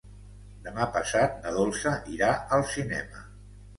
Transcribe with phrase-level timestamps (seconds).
[0.67, 3.27] Demà passat na Dolça irà al cinema.